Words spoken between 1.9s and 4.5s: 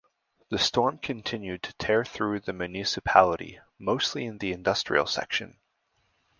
through the municipality (mostly in